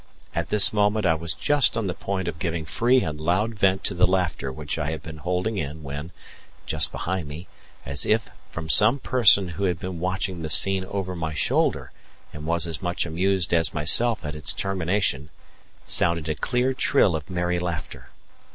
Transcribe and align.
At 0.33 0.49
this 0.49 0.73
moment 0.73 1.05
I 1.05 1.13
was 1.13 1.35
just 1.35 1.77
on 1.77 1.85
the 1.85 1.93
point 1.93 2.27
of 2.27 2.39
giving 2.39 2.65
free 2.65 3.01
and 3.01 3.21
loud 3.21 3.53
vent 3.53 3.83
to 3.83 3.93
the 3.93 4.07
laughter 4.07 4.51
which 4.51 4.79
I 4.79 4.89
had 4.89 5.03
been 5.03 5.17
holding 5.17 5.59
in 5.59 5.83
when, 5.83 6.11
just 6.65 6.91
behind 6.91 7.27
me, 7.27 7.47
as 7.85 8.03
if 8.03 8.31
from 8.49 8.67
some 8.67 8.97
person 8.97 9.49
who 9.49 9.65
had 9.65 9.77
been 9.79 9.99
watching 9.99 10.41
the 10.41 10.49
scene 10.49 10.85
over 10.85 11.15
my 11.15 11.35
shoulder 11.35 11.91
and 12.33 12.47
was 12.47 12.65
as 12.65 12.81
much 12.81 13.05
amused 13.05 13.53
as 13.53 13.75
myself 13.75 14.25
at 14.25 14.33
its 14.33 14.53
termination, 14.53 15.29
sounded 15.85 16.27
a 16.29 16.33
clear 16.33 16.73
trill 16.73 17.15
of 17.15 17.29
merry 17.29 17.59
laughter. 17.59 18.09